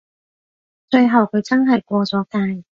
[0.89, 2.63] 最後佢真係過咗界